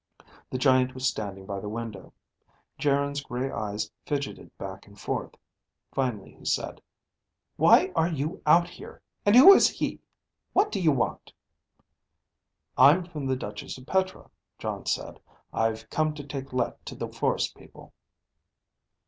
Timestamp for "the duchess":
13.27-13.77